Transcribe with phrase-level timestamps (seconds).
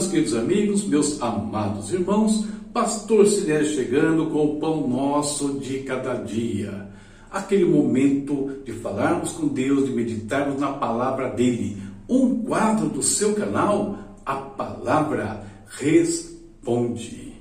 [0.00, 6.14] meus queridos amigos, meus amados irmãos, Pastor Silésio chegando com o pão nosso de cada
[6.14, 6.88] dia.
[7.30, 11.76] Aquele momento de falarmos com Deus, de meditarmos na palavra dele.
[12.08, 17.34] Um quadro do seu canal, a palavra responde.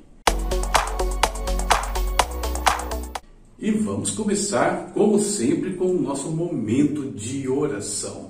[3.57, 8.28] E vamos começar, como sempre, com o nosso momento de oração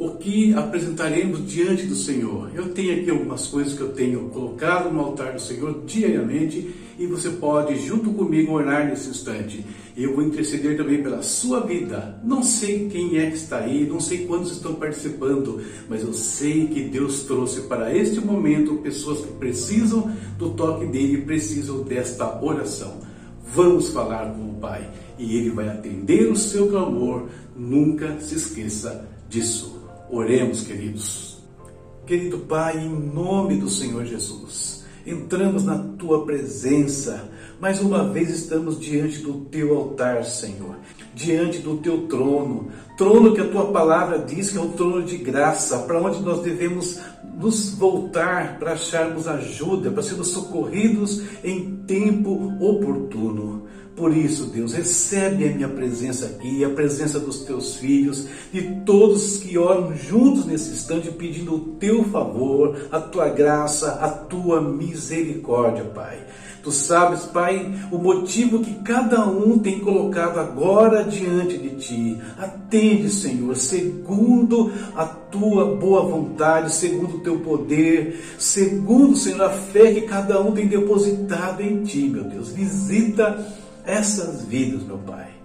[0.00, 2.50] o que apresentaremos diante do Senhor.
[2.54, 7.06] Eu tenho aqui algumas coisas que eu tenho colocado no altar do Senhor diariamente e
[7.06, 9.62] você pode, junto comigo, orar nesse instante.
[9.94, 12.18] Eu vou interceder também pela sua vida.
[12.24, 16.68] Não sei quem é que está aí, não sei quantos estão participando, mas eu sei
[16.68, 23.02] que Deus trouxe para este momento pessoas que precisam do toque dele, precisam desta oração.
[23.54, 27.26] Vamos falar com o Pai e ele vai atender o seu clamor.
[27.54, 29.79] Nunca se esqueça disso.
[30.12, 31.38] Oremos, queridos.
[32.04, 37.30] Querido Pai, em nome do Senhor Jesus, entramos na tua presença.
[37.60, 40.76] Mais uma vez estamos diante do teu altar, Senhor,
[41.14, 45.18] diante do teu trono, trono que a tua palavra diz que é um trono de
[45.18, 46.98] graça, para onde nós devemos
[47.36, 52.30] nos voltar para acharmos ajuda, para sermos socorridos em tempo
[52.60, 53.68] oportuno.
[53.94, 59.36] Por isso, Deus, recebe a minha presença aqui, a presença dos teus filhos, de todos
[59.36, 65.84] que oram juntos nesse instante, pedindo o teu favor, a tua graça, a tua misericórdia,
[65.84, 66.24] Pai.
[66.62, 72.18] Tu sabes, Pai, o motivo que cada um tem colocado agora diante de Ti.
[72.38, 79.94] Atende, Senhor, segundo a Tua boa vontade, segundo o Teu poder, segundo, Senhor, a fé
[79.94, 82.50] que cada um tem depositado em Ti, meu Deus.
[82.50, 83.46] Visita
[83.86, 85.39] essas vidas, meu Pai.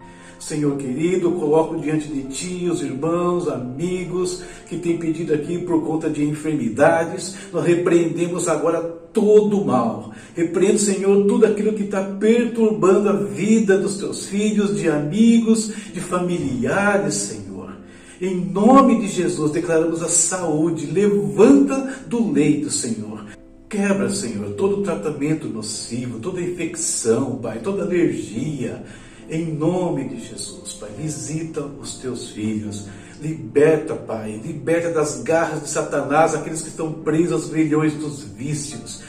[0.45, 6.07] Senhor querido, coloco diante de Ti os irmãos, amigos que têm pedido aqui por conta
[6.07, 7.35] de enfermidades.
[7.51, 8.79] Nós repreendemos agora
[9.11, 10.11] todo o mal.
[10.35, 15.99] Repreendo, Senhor, tudo aquilo que está perturbando a vida dos Teus filhos, de amigos, de
[15.99, 17.75] familiares, Senhor.
[18.21, 20.85] Em nome de Jesus, declaramos a saúde.
[20.85, 23.25] Levanta do leito, Senhor
[23.67, 28.83] Quebra, Senhor, todo tratamento nocivo, toda infecção, Pai, toda alergia.
[29.29, 32.87] Em nome de Jesus, Pai, visita os teus filhos.
[33.19, 39.01] Liberta, Pai, liberta das garras de Satanás aqueles que estão presos aos grilhões dos vícios,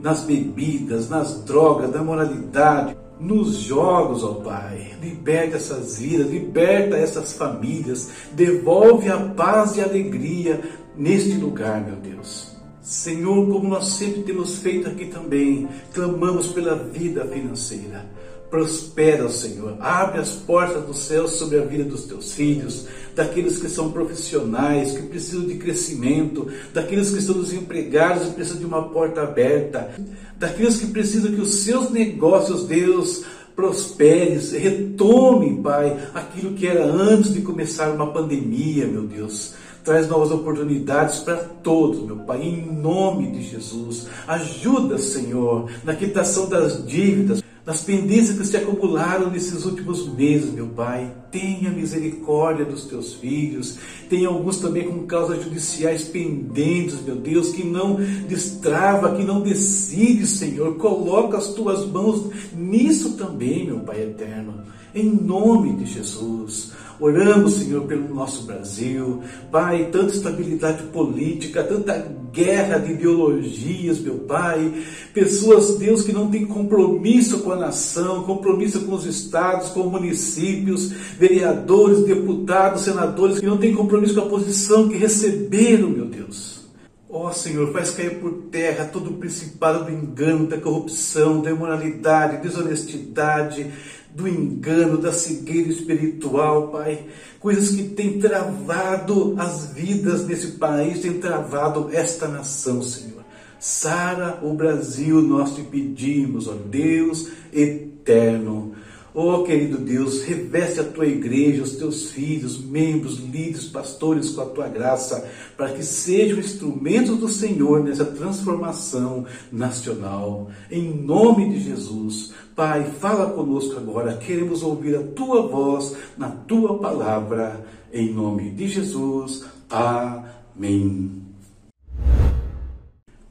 [0.00, 4.92] nas bebidas, nas drogas, na moralidade, nos jogos, ó Pai.
[5.02, 10.60] Liberta essas vidas, liberta essas famílias, devolve a paz e a alegria
[10.96, 12.54] neste lugar, meu Deus.
[12.80, 18.04] Senhor, como nós sempre temos feito aqui também, clamamos pela vida financeira.
[18.50, 19.76] Prospera, Senhor.
[19.80, 24.92] Abre as portas do céu sobre a vida dos teus filhos, daqueles que são profissionais,
[24.92, 29.90] que precisam de crescimento, daqueles que estão desempregados e precisam de uma porta aberta,
[30.38, 33.24] daqueles que precisam que os seus negócios, Deus,
[33.56, 40.30] prosperem, retomem, Pai, aquilo que era antes de começar uma pandemia, meu Deus traz novas
[40.30, 44.08] oportunidades para todos, meu Pai, em nome de Jesus.
[44.26, 50.68] Ajuda, Senhor, na quitação das dívidas, nas pendências que se acumularam nesses últimos meses, meu
[50.68, 51.12] Pai.
[51.34, 53.76] Tenha misericórdia dos teus filhos.
[54.08, 57.96] Tem alguns também com causas judiciais pendentes, meu Deus, que não
[58.28, 60.76] destrava, que não decide, Senhor.
[60.76, 64.62] Coloca as tuas mãos nisso também, meu Pai eterno.
[64.94, 66.70] Em nome de Jesus.
[67.00, 69.20] Oramos, Senhor, pelo nosso Brasil.
[69.50, 74.72] Pai, tanta estabilidade política, tanta guerra de ideologias, meu Pai.
[75.12, 80.92] Pessoas, Deus, que não têm compromisso com a nação, compromisso com os estados, com municípios,
[81.24, 86.64] vereadores, deputados, senadores, que não têm compromisso com a posição que receberam, meu Deus.
[87.08, 91.50] Ó oh, Senhor, faz cair por terra todo o principado do engano, da corrupção, da
[91.50, 93.70] imoralidade, desonestidade,
[94.14, 97.06] do engano, da cegueira espiritual, Pai.
[97.40, 103.24] Coisas que têm travado as vidas desse país, têm travado esta nação, Senhor.
[103.58, 108.74] Sara o Brasil, nós te pedimos, ó Deus eterno.
[109.16, 114.46] Oh, querido Deus, reveste a tua igreja, os teus filhos, membros, líderes, pastores com a
[114.46, 120.50] tua graça, para que sejam instrumentos do Senhor nessa transformação nacional.
[120.68, 126.76] Em nome de Jesus, Pai, fala conosco agora, queremos ouvir a tua voz na tua
[126.80, 127.64] palavra.
[127.92, 131.22] Em nome de Jesus, amém.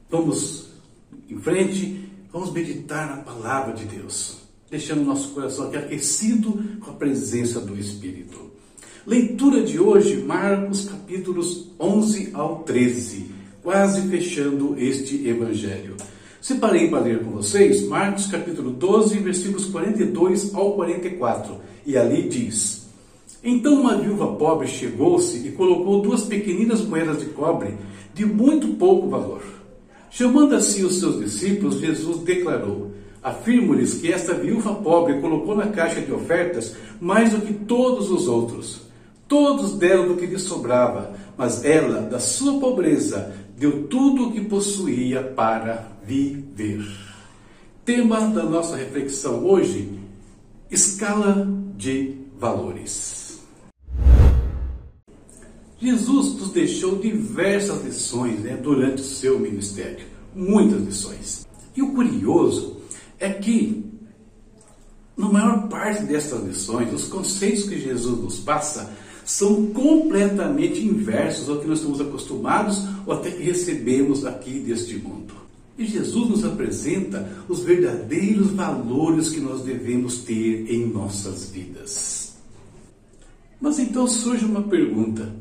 [0.08, 0.70] Vamos
[1.28, 4.43] em frente, vamos meditar na palavra de Deus
[4.74, 8.50] deixando nosso coração aqui aquecido com a presença do Espírito.
[9.06, 13.26] Leitura de hoje, Marcos capítulos 11 ao 13.
[13.62, 15.94] quase fechando este evangelho.
[16.40, 21.56] Separei para ler com vocês Marcos capítulo 12, versículos 42 ao 44,
[21.86, 22.88] e ali diz:
[23.44, 27.76] Então uma viúva pobre chegou-se e colocou duas pequeninas moedas de cobre
[28.12, 29.42] de muito pouco valor.
[30.10, 32.90] Chamando assim os seus discípulos, Jesus declarou:
[33.24, 38.28] Afirmo-lhes que esta viúva pobre colocou na caixa de ofertas mais do que todos os
[38.28, 38.82] outros.
[39.26, 44.42] Todos deram do que lhe sobrava, mas ela, da sua pobreza, deu tudo o que
[44.42, 46.84] possuía para viver.
[47.82, 49.98] Tema da nossa reflexão hoje:
[50.70, 51.48] escala
[51.78, 53.40] de valores.
[55.80, 60.04] Jesus nos deixou diversas lições né, durante o seu ministério,
[60.34, 61.46] muitas lições.
[61.74, 62.83] E o curioso
[63.24, 63.84] é que,
[65.16, 68.92] na maior parte destas lições, os conceitos que Jesus nos passa
[69.24, 75.34] são completamente inversos ao que nós estamos acostumados ou até que recebemos aqui deste mundo.
[75.78, 82.34] E Jesus nos apresenta os verdadeiros valores que nós devemos ter em nossas vidas.
[83.60, 85.34] Mas então surge uma pergunta: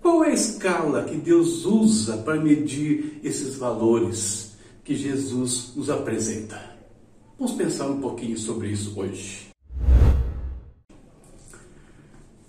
[0.00, 4.52] qual é a escala que Deus usa para medir esses valores
[4.82, 6.75] que Jesus nos apresenta?
[7.38, 9.48] Vamos pensar um pouquinho sobre isso hoje.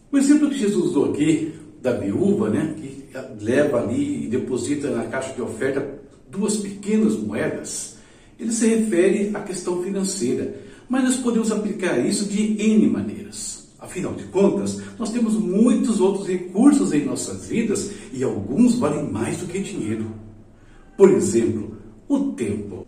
[0.10, 3.06] O exemplo que Jesus usou aqui da viúva, né, que
[3.44, 6.00] leva ali e deposita na caixa de oferta
[6.31, 7.98] duas pequenas moedas,
[8.39, 10.56] ele se refere à questão financeira,
[10.88, 13.68] mas nós podemos aplicar isso de N maneiras.
[13.80, 19.38] Afinal de contas, nós temos muitos outros recursos em nossas vidas e alguns valem mais
[19.38, 20.10] do que dinheiro.
[20.95, 22.87] Por exemplo, o tempo.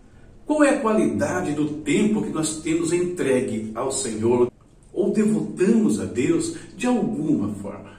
[0.50, 4.52] Qual é a qualidade do tempo que nós temos entregue ao Senhor
[4.92, 7.92] ou devotamos a Deus de alguma forma?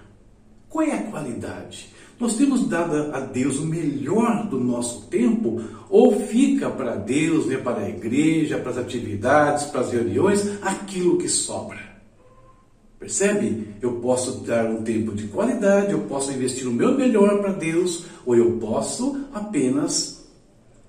[0.69, 1.91] Qual é a qualidade?
[2.19, 7.57] Nós temos dado a Deus o melhor do nosso tempo ou fica para Deus, né,
[7.57, 11.79] para a igreja, para as atividades, para as reuniões, aquilo que sobra?
[12.99, 13.69] Percebe?
[13.81, 18.07] Eu posso dar um tempo de qualidade, eu posso investir o meu melhor para Deus,
[18.27, 20.20] ou eu posso apenas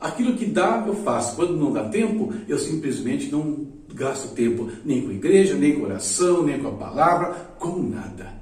[0.02, 1.36] aquilo que dá, eu faço.
[1.36, 5.86] Quando não dá tempo, eu simplesmente não gasto tempo nem com a igreja, nem com
[5.86, 8.34] oração, nem com a palavra, com nada.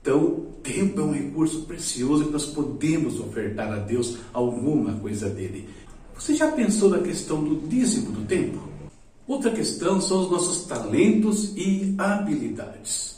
[0.00, 5.68] Então, tempo é um recurso precioso que nós podemos ofertar a Deus alguma coisa dele.
[6.14, 8.58] Você já pensou na questão do dízimo do tempo?
[9.26, 13.15] Outra questão são os nossos talentos e habilidades.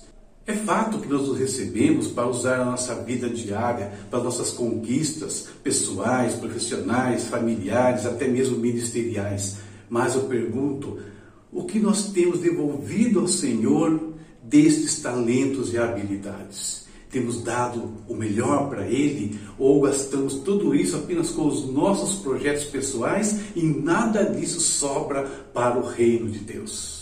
[0.49, 5.47] É fato que nós os recebemos para usar na nossa vida diária, para nossas conquistas
[5.63, 9.59] pessoais, profissionais, familiares, até mesmo ministeriais.
[9.91, 11.01] Mas eu pergunto,
[11.53, 16.87] o que nós temos devolvido ao Senhor destes talentos e habilidades?
[17.11, 22.65] Temos dado o melhor para Ele ou gastamos tudo isso apenas com os nossos projetos
[22.65, 26.98] pessoais e nada disso sobra para o reino de Deus?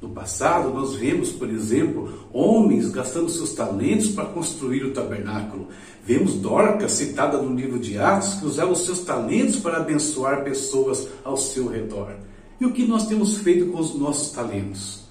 [0.00, 5.68] No passado, nós vemos, por exemplo, homens gastando seus talentos para construir o tabernáculo.
[6.04, 11.08] Vemos Dorcas, citada no livro de Atos, que usava os seus talentos para abençoar pessoas
[11.24, 12.14] ao seu redor.
[12.60, 15.02] E o que nós temos feito com os nossos talentos?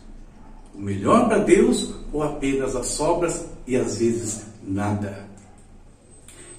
[0.73, 5.27] O melhor para Deus ou apenas as sobras e às vezes nada?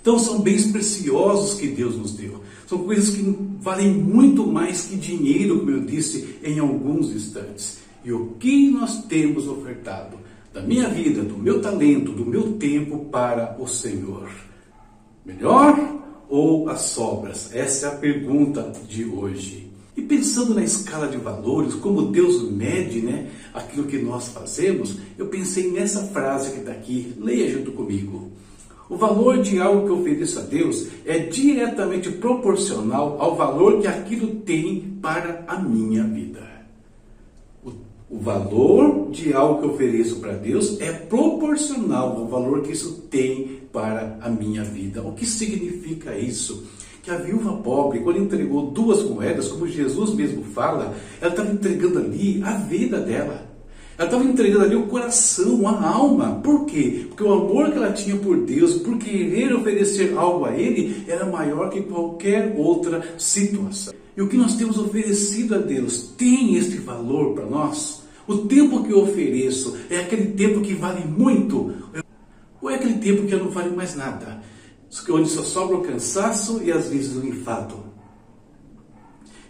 [0.03, 2.43] Então são bens preciosos que Deus nos deu.
[2.67, 3.23] São coisas que
[3.61, 7.88] valem muito mais que dinheiro, como eu disse em alguns instantes.
[8.09, 10.17] E o que nós temos ofertado
[10.51, 14.31] da minha vida, do meu talento, do meu tempo para o Senhor?
[15.27, 15.79] Melhor
[16.27, 17.55] ou as sobras?
[17.55, 19.71] Essa é a pergunta de hoje.
[19.95, 25.27] E pensando na escala de valores, como Deus mede né, aquilo que nós fazemos, eu
[25.27, 28.33] pensei nessa frase que está aqui, leia junto comigo.
[28.89, 34.37] O valor de algo que ofereço a Deus é diretamente proporcional ao valor que aquilo
[34.37, 36.48] tem para a minha vida.
[38.29, 43.63] Valor de algo que eu ofereço para Deus é proporcional ao valor que isso tem
[43.73, 45.03] para a minha vida.
[45.03, 46.67] O que significa isso?
[47.03, 52.01] que a viúva pobre, quando entregou duas moedas, como Jesus mesmo fala, ela estava entregando
[52.01, 53.47] ali a vida dela.
[53.97, 56.39] Ela estava entregando ali o coração, a alma.
[56.45, 57.07] Por quê?
[57.09, 61.25] Porque o amor que ela tinha por Deus, por querer oferecer algo a Ele, era
[61.25, 63.95] maior que qualquer outra situação.
[64.15, 68.07] E o que nós temos oferecido a Deus tem este valor para nós?
[68.29, 71.75] O tempo que eu ofereço é aquele tempo que vale muito?
[72.61, 74.43] Ou é aquele tempo que não vale mais nada?
[75.11, 77.77] onde só sobra o cansaço e às vezes o enfado.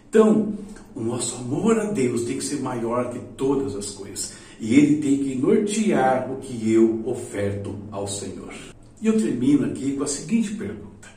[0.09, 0.53] Então,
[0.95, 4.33] o nosso amor a Deus tem que ser maior que todas as coisas.
[4.59, 8.53] E ele tem que nortear o que eu oferto ao Senhor.
[9.01, 11.07] E eu termino aqui com a seguinte pergunta: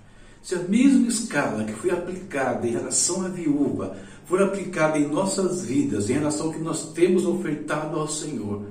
[0.42, 5.64] Se a mesma escala que foi aplicada em relação à viúva for aplicada em nossas
[5.64, 8.62] vidas, em relação ao que nós temos ofertado ao Senhor,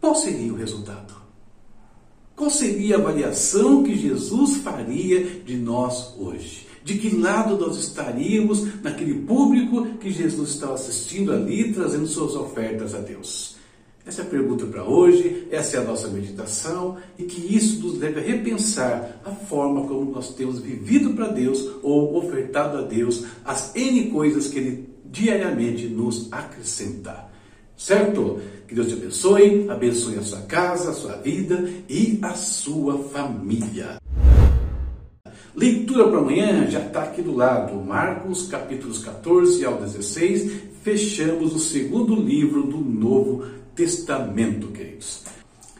[0.00, 1.14] qual seria o resultado?
[2.34, 6.66] Qual seria a avaliação que Jesus faria de nós hoje?
[6.82, 12.94] De que lado nós estaríamos naquele público que Jesus estava assistindo ali, trazendo suas ofertas
[12.94, 13.56] a Deus?
[14.04, 18.00] Essa é a pergunta para hoje, essa é a nossa meditação e que isso nos
[18.00, 23.24] leve a repensar a forma como nós temos vivido para Deus ou ofertado a Deus
[23.44, 27.30] as N coisas que Ele diariamente nos acrescenta.
[27.76, 28.40] Certo?
[28.66, 33.98] Que Deus te abençoe, abençoe a sua casa, a sua vida e a sua família.
[35.54, 40.50] Leitura para amanhã já está aqui do lado, Marcos capítulos 14 ao 16.
[40.82, 45.24] Fechamos o segundo livro do Novo Testamento, queridos.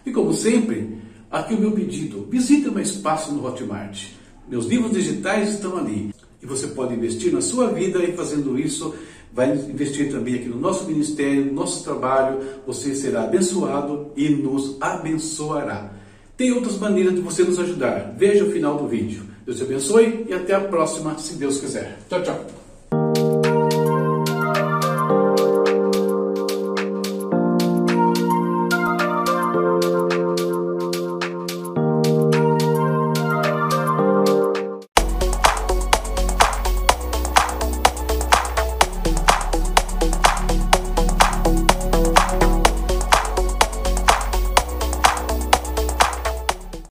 [0.04, 0.98] E como sempre,
[1.30, 4.08] aqui o meu pedido: visite o meu espaço no Hotmart.
[4.46, 6.12] Meus livros digitais estão ali.
[6.42, 8.94] E você pode investir na sua vida e fazendo isso,
[9.34, 12.40] vai investir também aqui no nosso ministério, no nosso trabalho.
[12.66, 15.92] Você será abençoado e nos abençoará.
[16.36, 18.14] Tem outras maneiras de você nos ajudar.
[18.16, 19.22] Veja o final do vídeo.
[19.44, 21.98] Deus te abençoe e até a próxima, se Deus quiser.
[22.08, 22.61] Tchau, tchau.